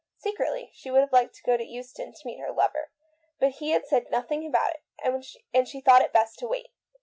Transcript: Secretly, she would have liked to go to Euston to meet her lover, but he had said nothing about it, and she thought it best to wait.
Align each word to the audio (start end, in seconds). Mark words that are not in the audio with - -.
Secretly, 0.17 0.71
she 0.73 0.89
would 0.89 1.01
have 1.01 1.11
liked 1.13 1.35
to 1.35 1.43
go 1.43 1.55
to 1.57 1.63
Euston 1.63 2.11
to 2.11 2.25
meet 2.25 2.39
her 2.39 2.51
lover, 2.51 2.89
but 3.39 3.51
he 3.59 3.69
had 3.69 3.85
said 3.85 4.09
nothing 4.09 4.43
about 4.47 4.71
it, 4.73 5.35
and 5.53 5.67
she 5.67 5.79
thought 5.79 6.01
it 6.01 6.11
best 6.11 6.39
to 6.39 6.47
wait. 6.47 6.71